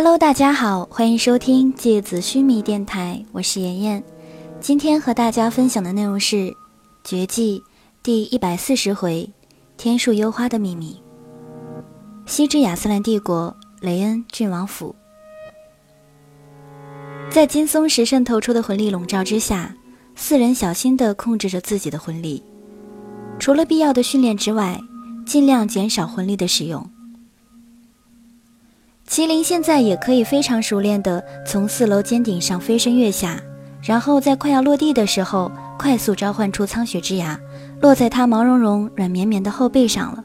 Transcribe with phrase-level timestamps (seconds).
[0.00, 4.04] Hello，大家好，欢迎收听芥子须弥电台，我是妍妍。
[4.60, 6.36] 今天和大家分享的内容是
[7.02, 7.58] 《绝技》
[8.00, 9.28] 第一百四十回
[9.76, 11.02] 《天树幽花的秘密》。
[12.30, 14.94] 西之亚斯兰帝国雷恩郡王府，
[17.28, 19.74] 在金松石渗透出的魂力笼罩之下，
[20.14, 22.40] 四人小心地控制着自己的魂力，
[23.40, 24.80] 除了必要的训练之外，
[25.26, 26.88] 尽量减少魂力的使用。
[29.08, 33.40] 麒麟现在也可以非常熟练地从四楼尖顶上飞身跃下，
[33.82, 37.40] 然后在快要落地的时候，快速召唤出苍雪之牙，
[37.80, 40.22] 落在他毛茸茸、软绵绵的后背上了。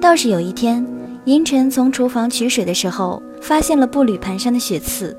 [0.00, 0.86] 倒是有一天，
[1.24, 5.16] 银尘从厨房取水的时候，发现了步履蹒跚的雪刺，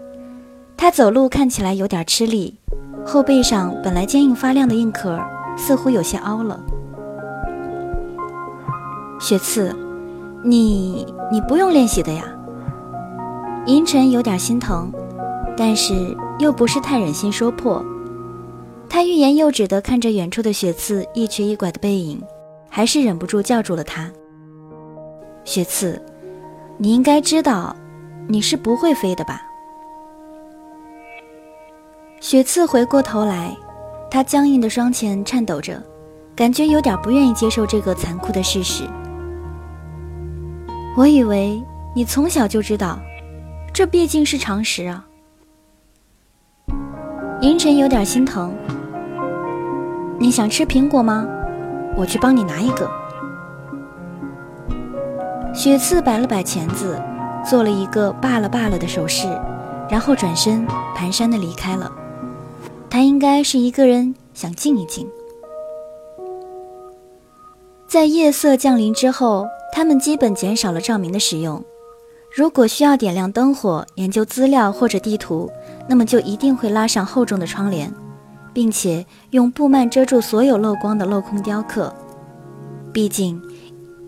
[0.77, 2.57] 他走路看起来有点吃力，
[3.05, 5.19] 后背上本来坚硬发亮的硬壳
[5.57, 6.57] 似乎有些凹了。
[9.19, 9.75] 雪刺。
[10.43, 12.23] 你你不用练习的呀。
[13.65, 14.91] 银尘有点心疼，
[15.57, 15.93] 但是
[16.39, 17.83] 又不是太忍心说破。
[18.89, 22.21] 他欲言又止的看着远处的雪刺一瘸一拐的背影，
[22.69, 24.09] 还是忍不住叫住了他。
[25.43, 26.01] 雪刺，
[26.77, 27.75] 你应该知道，
[28.27, 29.41] 你是不会飞的吧？
[32.19, 33.55] 雪刺回过头来，
[34.09, 35.81] 他僵硬的双前颤抖着，
[36.35, 38.83] 感觉有点不愿意接受这个残酷的事实。
[40.97, 41.63] 我以为
[41.95, 42.99] 你从小就知道，
[43.73, 45.05] 这毕竟是常识啊。
[47.41, 48.53] 银尘有点心疼。
[50.19, 51.25] 你想吃苹果吗？
[51.95, 52.89] 我去帮你拿一个。
[55.53, 57.01] 雪刺摆了摆钳子，
[57.45, 59.27] 做了一个罢了罢了的手势，
[59.89, 61.89] 然后转身蹒跚的离开了。
[62.89, 65.07] 他应该是一个人想静一静。
[67.87, 69.47] 在夜色降临之后。
[69.71, 71.63] 他们基本减少了照明的使用。
[72.35, 75.49] 如果需要点亮灯火研究资料或者地图，
[75.87, 77.91] 那么就一定会拉上厚重的窗帘，
[78.53, 81.93] 并且用布幔遮住所有漏光的镂空雕刻。
[82.93, 83.41] 毕竟，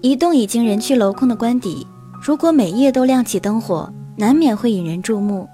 [0.02, 1.88] 一栋已经人去楼空的官邸，
[2.22, 5.48] 如果每夜都亮起灯火，难免会引人注目。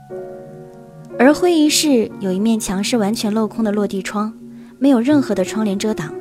[1.17, 4.33] 而会议室有一面墙是完全镂空的落地窗，
[4.77, 6.13] 没有任何的窗帘遮挡，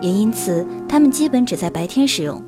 [0.00, 2.42] 也因此他们基本只在白天使用。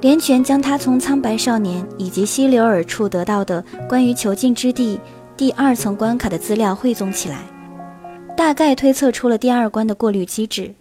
[0.00, 5.00] 连泉将他从苍白少年以及希留尔处得到的关于囚禁之地
[5.36, 7.38] 第二层关卡的资料汇总起来，
[8.36, 10.72] 大概推测出了第二关的过滤机制。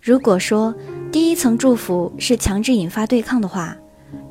[0.00, 0.74] 如果说
[1.12, 3.76] 第一层祝福是强制引发对抗的话，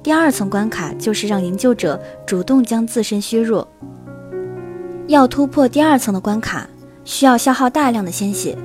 [0.01, 3.67] 第二层关卡就是让营救者主动将自身削弱。
[5.07, 6.67] 要突破第二层的关卡，
[7.03, 8.57] 需要消耗大量的鲜血。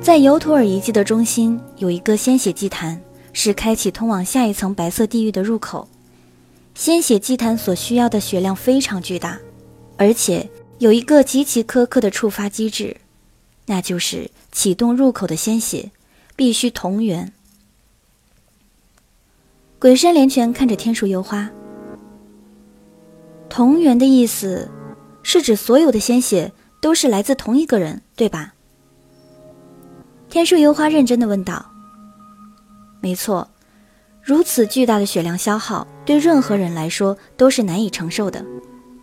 [0.00, 3.00] 在尤图尔遗迹的中心有一个鲜血祭坛。
[3.32, 5.88] 是开启通往下一层白色地狱的入口。
[6.74, 9.38] 鲜血祭坛所需要的血量非常巨大，
[9.96, 10.48] 而且
[10.78, 12.96] 有一个极其苛刻的触发机制，
[13.66, 15.90] 那就是启动入口的鲜血
[16.34, 17.32] 必须同源。
[19.78, 21.50] 鬼山连泉看着天树幽花，
[23.48, 24.70] 同源的意思
[25.22, 28.54] 是指所有的鲜血都是来自同一个人，对吧？
[30.30, 31.71] 天树幽花认真的问道。
[33.02, 33.48] 没错，
[34.22, 38.42] 如此巨大的血量消耗，对任何人来说都是难以承受的。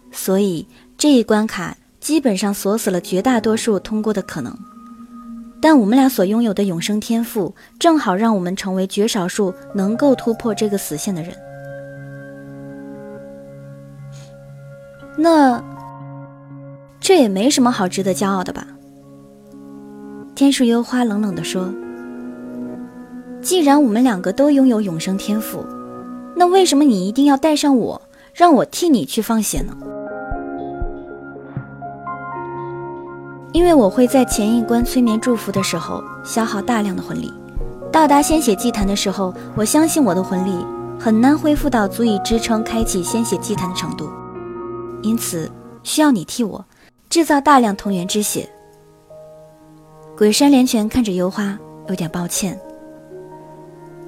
[0.10, 0.66] 所以
[0.98, 4.58] 这一关卡基本上锁死了绝大多数通过的可能。
[5.62, 11.36] 但我们俩所拥有的永生天赋，正好让我们成为绝少数能够突破这个死线的人。
[15.18, 15.62] 那
[17.02, 18.66] 这也没什么好值得骄傲的吧？
[20.36, 21.70] 天树幽花冷冷地说。
[23.42, 25.66] 既然我们两个都拥有永生天赋，
[26.36, 28.02] 那为什么你一定要带上我，
[28.34, 29.76] 让我替你去放血呢？
[33.52, 37.34] 因为我会在前一关催眠祝福的时候消耗大量的魂力，
[37.92, 40.66] 到达鲜血祭坛的时候，我相信我的魂力
[41.00, 44.10] 很难恢复到足以支撑开启鲜血祭坛的程度，
[45.02, 45.50] 因此
[45.81, 46.63] 需要你替我
[47.10, 48.48] 制造大量同源之血。
[50.18, 52.60] 鬼山连泉看着幽花，有点抱歉。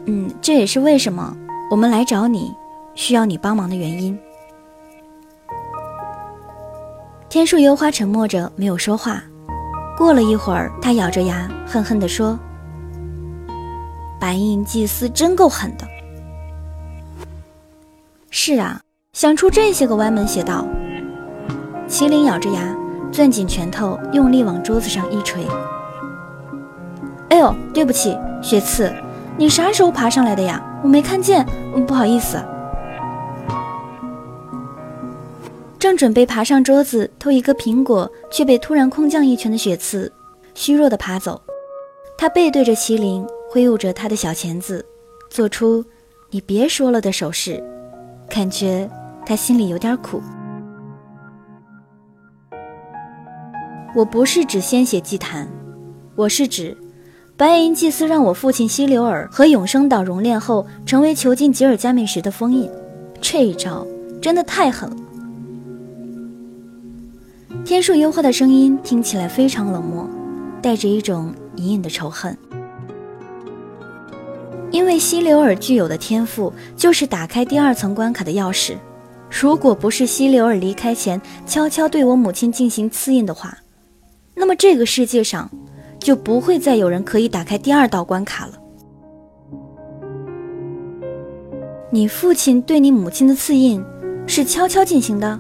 [0.06, 1.36] 嗯，这也是为什么
[1.69, 2.51] 我们来找你，
[2.95, 4.18] 需要你帮忙的原因。
[7.30, 9.24] 天树幽花沉默着，没有说话。
[9.98, 12.38] 过了一会儿，他咬着牙，恨恨地说
[14.19, 15.88] ：“白银祭司真够狠的。”
[18.31, 18.81] 是啊，
[19.13, 20.65] 想出这些个歪门邪道。
[21.88, 22.75] 麒麟咬着牙，
[23.12, 25.45] 攥紧拳头，用力往桌子上一捶。
[27.30, 28.92] 哎呦，对不起，雪刺。
[29.37, 30.61] 你啥时候爬上来的呀？
[30.83, 31.45] 我没看见，
[31.87, 32.37] 不好意思。
[35.79, 40.11] 正准备爬上桌子偷一个苹果，却被突然空降一拳的雪刺
[40.53, 41.41] 虚弱的爬走。
[42.17, 44.85] 他背对着麒麟，挥舞着他的小钳子，
[45.29, 45.83] 做出
[46.29, 47.63] “你别说了”的手势，
[48.29, 48.87] 感觉
[49.25, 50.21] 他心里有点苦。
[53.95, 55.47] 我不是指鲜血祭坛，
[56.15, 56.77] 我是指
[57.37, 62.69] 白银祭司让我父亲希留尔和永生岛熔炼后成为囚禁吉尔加美什的封印。
[63.19, 63.85] 这一招
[64.21, 64.95] 真的太狠了。
[67.65, 70.07] 天树幽花的声音听起来非常冷漠，
[70.61, 72.37] 带着一种隐隐的仇恨。
[74.69, 78.75] 因为希留尔具有的天赋就是打开第二层关卡的钥匙。
[79.29, 83.57] 如果不是希留尔离开前悄悄对我母亲进行刺印的话，
[84.35, 85.49] 那么这个世界上
[86.01, 88.53] 就不会再有人可以打开第二道关卡了。
[91.92, 93.83] 你父亲对你母亲的刺印
[94.25, 95.39] 是悄悄进行的，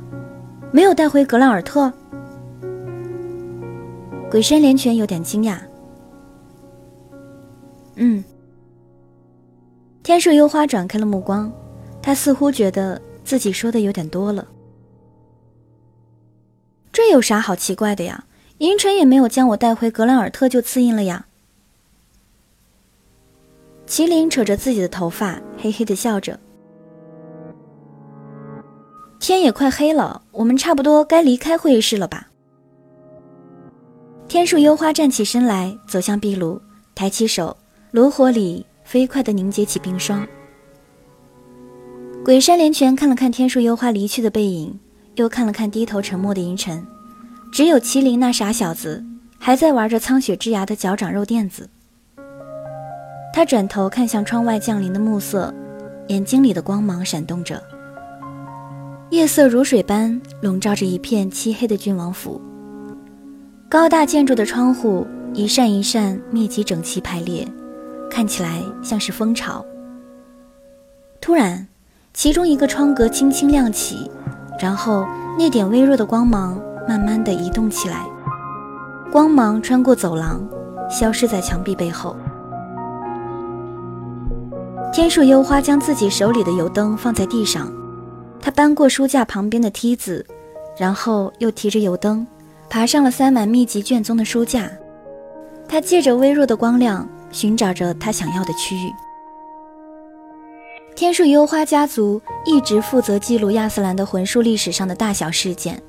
[0.71, 1.91] 没有带回格兰尔特。
[4.29, 5.57] 鬼山连泉有点惊讶。
[7.95, 8.23] 嗯。
[10.03, 11.51] 天树幽花转开了目光，
[12.01, 14.47] 他似乎觉得自己说的有点多了。
[16.91, 18.23] 这有啥好奇怪的呀？
[18.61, 21.25] 银尘也没有将我带回格兰尔特就刺印了呀。
[23.87, 26.39] 麒麟扯着自己的头发，嘿嘿的笑着。
[29.19, 32.27] 天也快黑了，我们差不多该离开会议室了吧？
[34.27, 36.61] 天树幽花站起身来，走向壁炉，
[36.93, 37.57] 抬起手，
[37.89, 40.25] 炉火里飞快地凝结起冰霜。
[42.23, 44.79] 鬼山连泉看了看天树幽花离去的背影，
[45.15, 46.85] 又看了看低头沉默的银尘，
[47.51, 49.03] 只有麒麟那傻小子
[49.37, 51.69] 还在玩着苍雪之牙的脚掌肉垫子。
[53.33, 55.53] 他转头看向窗外降临的暮色，
[56.07, 57.61] 眼睛里的光芒闪动着，
[59.09, 62.39] 夜色如水般笼罩着一片漆黑的郡王府。
[63.69, 67.47] 高大建筑的窗户一扇一扇密集整齐排列，
[68.09, 69.65] 看起来像是蜂巢。
[71.19, 71.67] 突然，
[72.13, 74.09] 其中一个窗格轻轻亮起，
[74.59, 75.05] 然后
[75.37, 78.05] 那点微弱的光芒慢慢的移动起来，
[79.11, 80.41] 光芒穿过走廊，
[80.89, 82.15] 消失在墙壁背后。
[84.93, 87.71] 天树幽花将自己手里的油灯放在地上，
[88.41, 90.25] 他搬过书架旁边的梯子，
[90.77, 92.25] 然后又提着油灯。
[92.69, 94.71] 爬上了塞满秘籍卷宗的书架，
[95.67, 98.89] 他借着微弱的光亮寻找着他想要的区域。
[100.95, 105.81] 天树幽花家族一直负责记录亚斯兰的魂术历史上的大小事件，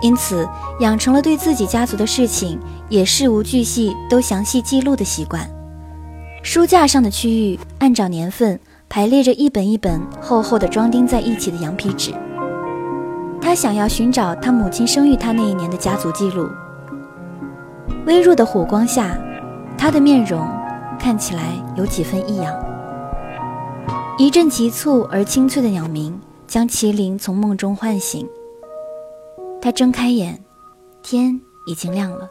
[0.00, 0.48] 因此
[0.80, 2.58] 养成了对自己家族的事情
[2.88, 5.48] 也事无巨细都详细记录的习惯。
[6.42, 8.58] 书架上的区域按照年份
[8.88, 12.12] 排列着一本一本厚厚的装订在一起的羊皮纸。
[13.40, 16.48] 他想要寻找他母亲生育他那一年的家族记录。
[18.06, 19.16] 微弱的火光下，
[19.78, 20.48] 他的面容
[20.98, 22.52] 看起来有几分异样。
[24.18, 28.28] 一阵急促而清脆的鸟鸣将麒麟从梦中唤醒。
[29.62, 30.36] 他睁开眼，
[31.04, 32.28] 天已经亮了。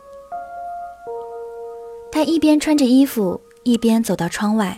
[2.12, 4.78] 他一边穿着衣服，一边走到窗外。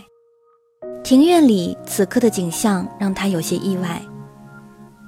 [1.04, 4.00] 庭院里此刻的景象让他有些意外。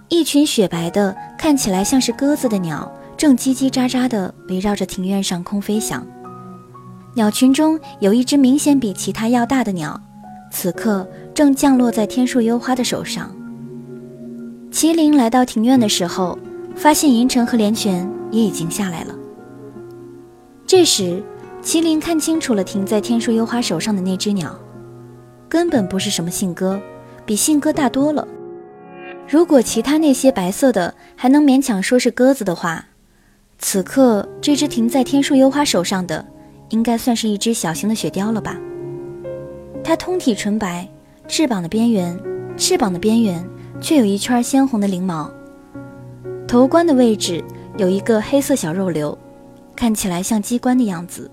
[0.09, 6.03] 一群雪白的、看起来像是鸽子的鸟，正叽叽喳喳地围绕着庭院上空飞翔。
[7.13, 10.01] 鸟群中有一只明显比其他要大的鸟，
[10.51, 13.29] 此刻正降落在天树幽花的手上。
[14.71, 16.37] 麒麟来到庭院的时候，
[16.75, 19.15] 发现银尘和连泉也已经下来了。
[20.67, 21.23] 这时，
[21.63, 24.55] 麒麟看清楚了停在天树幽花手上的那只鸟，
[25.47, 26.79] 根本不是什么信鸽，
[27.25, 28.27] 比信鸽大多了。
[29.27, 32.85] 如果其他那些白色的还能勉强说是鸽子的话，
[33.57, 36.23] 此刻这只停在天树幽花手上的，
[36.69, 38.57] 应该算是一只小型的雪雕了吧？
[39.83, 40.87] 它通体纯白，
[41.27, 42.19] 翅膀的边缘，
[42.57, 43.47] 翅膀的边缘
[43.79, 45.31] 却有一圈鲜红的翎毛。
[46.47, 47.43] 头冠的位置
[47.77, 49.17] 有一个黑色小肉瘤，
[49.75, 51.29] 看起来像机关的样子。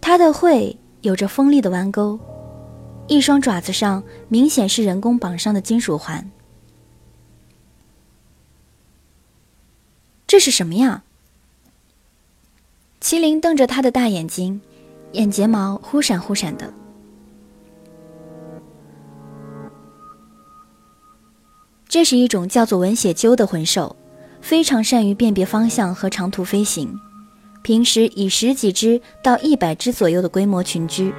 [0.00, 2.18] 它的喙有着锋利的弯钩，
[3.08, 6.30] 一双爪子上明显是人工绑上的金属环。
[10.26, 11.02] 这是什么呀？
[13.00, 14.60] 麒麟瞪着他的大眼睛，
[15.12, 16.72] 眼睫毛忽闪忽闪的。
[21.90, 23.96] 这是一种叫做文血鸠的魂兽，
[24.40, 26.96] 非常善于辨别方向和长途飞行，
[27.62, 31.12] 平时以十几只到一百只左右的规模群居。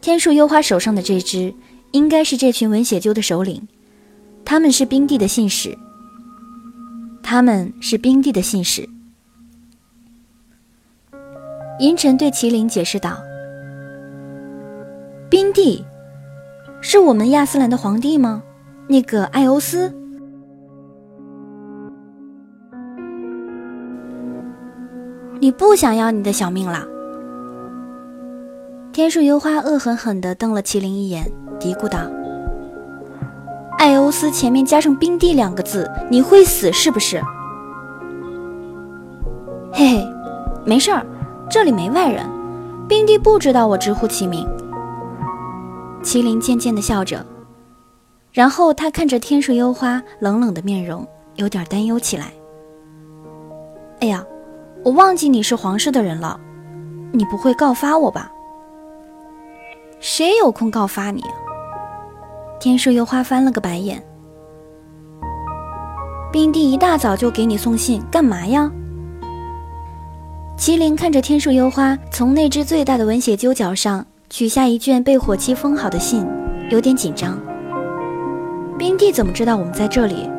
[0.00, 1.54] 天树幽花手上的这只，
[1.92, 3.68] 应该是这群文血鸠的首领，
[4.44, 5.78] 他们是冰帝的信使。
[7.22, 8.88] 他们是冰帝的信使。
[11.78, 13.16] 银尘对麒麟解释道
[15.30, 15.84] ：“冰帝，
[16.80, 18.42] 是我们亚斯兰的皇帝吗？
[18.88, 19.92] 那个艾欧斯？
[25.38, 26.86] 你不想要你的小命了？”
[28.90, 31.30] 天树幽花恶狠狠地瞪了麒麟一眼，
[31.60, 31.98] 嘀咕道。
[33.78, 37.22] 艾欧斯前面加上冰帝两个字，你会死是不是？
[39.70, 40.08] 嘿嘿，
[40.64, 41.06] 没事儿，
[41.48, 42.24] 这里没外人，
[42.88, 44.48] 冰帝不知道我直呼其名。
[46.02, 47.24] 麒麟渐渐地笑着，
[48.38, 51.04] 然后他看着天树幽花冷冷的面容，
[51.34, 52.26] 有点担忧起来。
[53.98, 54.24] 哎呀，
[54.84, 56.38] 我忘记你是皇室的人了，
[57.10, 58.30] 你不会告发我吧？
[59.98, 61.20] 谁有空告发你？
[62.60, 64.00] 天树幽花翻了个白眼。
[66.30, 68.70] 冰帝一大早就给你送信，干嘛呀？
[70.56, 76.24] 麒麟看着天树幽花从那只最大的文血鸠角上取下一卷被火漆封好的信，
[76.70, 77.36] 有点紧张。
[78.78, 80.30] 冰帝怎么知道我们在这里？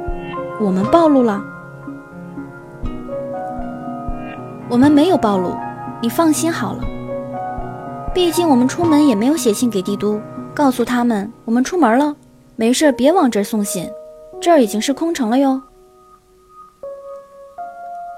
[0.62, 1.43] 我们暴露了？
[4.69, 5.53] 我们没有暴露，
[6.01, 6.84] 你放心好了。
[8.13, 10.19] 毕竟我们出门也没有写信给帝都。
[10.55, 12.15] 告诉他们，我们出门了，
[12.55, 13.89] 没事别往这儿送信，
[14.41, 15.62] 这儿已经是空城了哟。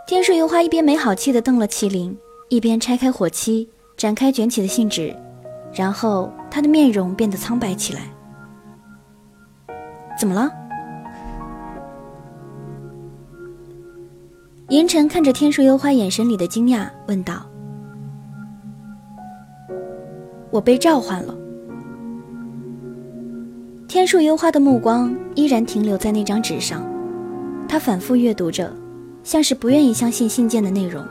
[0.08, 2.16] 天水幽花一边没好气地瞪了麒麟，
[2.50, 5.16] 一边拆开火漆，展开卷起的信纸，
[5.74, 8.01] 然后他的面容变得苍白起来。
[10.22, 10.51] 怎么了？
[14.70, 17.44] 银尘看着天树幽花眼神里的惊讶，问道
[20.51, 21.36] ：“我被召唤了。”
[23.90, 26.84] 天树幽花的目光依然停留在那张纸上，
[27.68, 28.72] 他反复阅读着，
[29.24, 31.04] 像是不愿意相信信件的内容。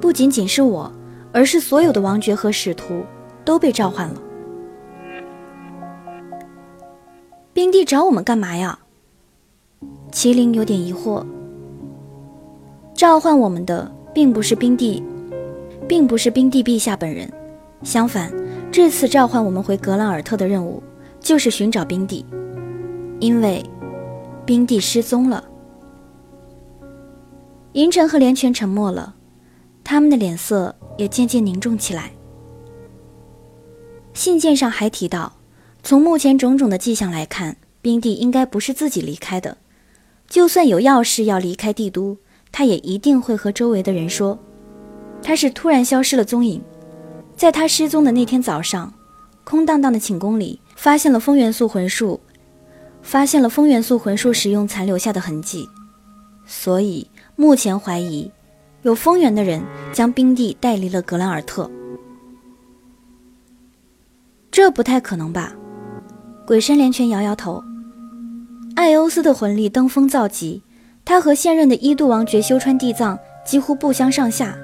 [0.00, 0.88] 不仅仅是我，
[1.32, 3.02] 而是所有的王爵和使徒
[3.44, 4.20] 都被召唤了。
[7.54, 8.80] 冰帝找我们干嘛呀？
[10.10, 11.24] 麒麟有点疑惑。
[12.94, 15.00] 召唤我们的并不是冰帝，
[15.88, 17.32] 并不是冰帝陛下本人，
[17.84, 18.32] 相反，
[18.72, 20.82] 这次召唤我们回格兰尔特的任务。
[21.20, 22.26] 就是寻找冰帝，
[23.18, 23.64] 因为
[24.44, 25.42] 冰帝失踪了。
[27.72, 29.14] 银尘和连泉沉默了，
[29.82, 32.10] 他们的脸色也渐渐凝重起来。
[34.12, 35.32] 信件上还提到，
[35.84, 39.58] 从目前种种的迹象来看，冰帝应该不是自己离开的。
[40.26, 42.16] 就算有要事要离开帝都，
[42.50, 44.38] 他也一定会和周围的人说，
[45.22, 46.60] 他是突然消失了踪影。
[47.36, 48.92] 在他失踪的那天早上，
[49.44, 50.58] 空荡荡的寝宫里。
[50.76, 52.20] 发现了风元素魂术，
[53.00, 55.66] 发现了风元素魂术使用残留下的痕迹，
[56.44, 58.30] 所以目前怀疑
[58.82, 59.62] 有风元的人
[59.92, 61.70] 将冰帝带离了格兰尔特。
[64.50, 65.54] 这不太可能吧？
[66.46, 67.62] 鬼神连拳摇摇头。
[68.76, 70.62] 艾欧斯的魂力登峰造极，
[71.04, 74.56] 他和现任的一度王爵修川地藏几乎不相上下，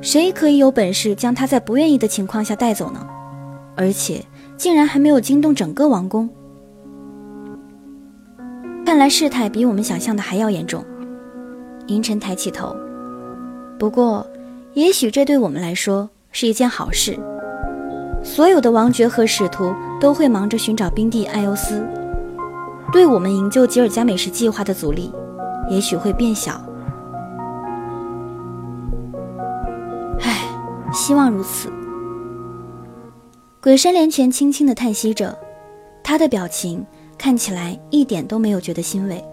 [0.00, 3.06] 谁可以有本事将他在不愿意的情况下带走呢？
[3.76, 4.24] 而且。
[4.56, 6.26] 竟然还没有惊动整个王宫，
[8.86, 10.82] 看来事态比我们想象的还要严重。
[11.88, 12.74] 银尘抬起头，
[13.78, 14.26] 不过，
[14.72, 17.18] 也许这对我们来说是一件好事。
[18.22, 21.86] 所有的王爵和使徒都会忙着寻找冰帝艾欧斯，
[22.92, 25.12] 对我们营救吉尔加美什计划的阻力，
[25.70, 26.60] 也许会变小。
[30.20, 30.48] 唉，
[30.92, 31.72] 希望如此。
[33.62, 35.36] 鬼山连泉轻轻地叹息着，
[36.02, 36.86] 他的表情
[37.18, 39.24] 看起来一点都没有觉得欣慰。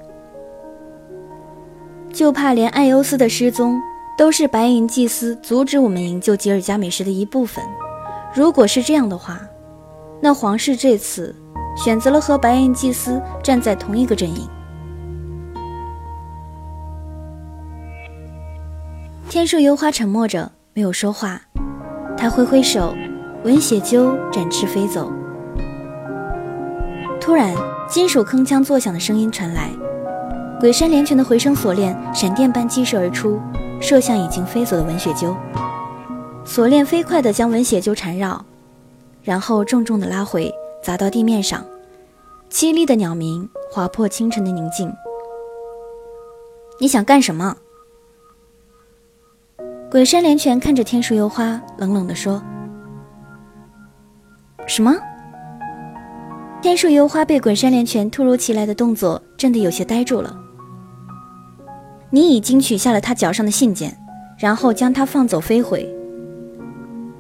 [2.12, 3.80] 就怕连艾欧斯的失踪
[4.18, 7.64] 都是白银祭司阻止我们营救吉尔加美什的一部分。
[8.34, 9.40] 如果是这样的话，
[10.24, 11.36] 那皇室这次
[11.76, 14.48] 选择了和白银祭司站在同一个阵营。
[19.28, 21.42] 天树幽花沉默着，没有说话，
[22.18, 22.96] 他挥挥手。
[23.44, 25.12] 文血鸠展翅飞走。
[27.20, 27.54] 突然，
[27.90, 29.70] 金属铿锵作响的声音传来，
[30.58, 33.42] 鬼山连拳的回声锁链闪电般激射而出，
[33.82, 35.36] 射向已经飞走的文血鸠。
[36.46, 38.46] 锁链飞快地将文血鸠缠绕，
[39.24, 40.54] 然后重重地拉回，
[40.84, 41.66] 砸到地面上，
[42.50, 44.92] 凄厉的鸟鸣划破清晨的宁静。
[46.80, 47.56] 你想干什么？
[49.90, 52.44] 鬼山连泉看着天树幽花，冷冷地说。
[54.68, 54.94] 什么？
[56.62, 60.36] 天树幽花被滚山连泉突如其来的动作震得有些呆住了。
[62.10, 63.98] 你已经取下了他脚上的信件，
[64.38, 65.88] 然后将他放走飞回。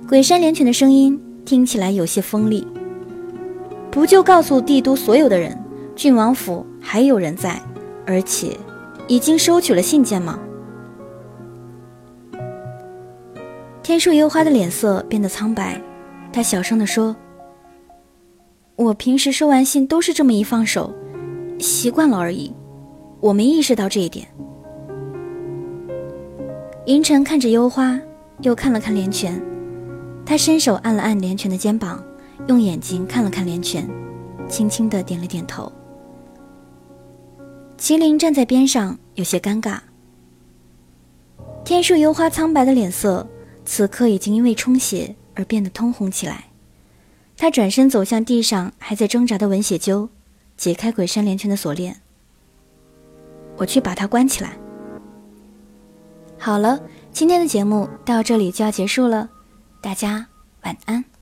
[0.07, 2.65] 鬼山连泉的声音听起来有些锋利。
[3.91, 5.57] 不就告诉帝都所有的人，
[5.95, 7.61] 郡王府还有人在，
[8.07, 8.57] 而且
[9.07, 10.39] 已经收取了信件吗？
[13.83, 15.79] 天树幽花的脸色变得苍白，
[16.31, 17.15] 他小声地说
[18.75, 20.91] ：“我平时收完信都是这么一放手，
[21.59, 22.51] 习惯了而已，
[23.19, 24.27] 我没意识到这一点。”
[26.87, 27.99] 银尘看着幽花，
[28.41, 29.39] 又看了看连泉，
[30.25, 32.03] 他伸手按了按连泉的肩膀。
[32.47, 33.87] 用眼睛看了看连泉，
[34.49, 35.71] 轻轻的点了点头。
[37.77, 39.79] 麒麟站在边上，有些尴尬。
[41.63, 43.25] 天树幽花苍白的脸色，
[43.63, 46.45] 此刻已经因为充血而变得通红起来。
[47.37, 50.09] 他转身走向地上还在挣扎的文血鸠，
[50.57, 52.01] 解开鬼山连泉的锁链。
[53.55, 54.57] 我去把他关起来。
[56.37, 56.81] 好了，
[57.13, 59.29] 今天的节目到这里就要结束了，
[59.83, 60.25] 大家
[60.61, 61.12] 晚安。